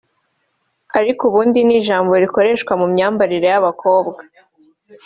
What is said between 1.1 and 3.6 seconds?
ubundi ni ijambo rikoreshwa mu myambarire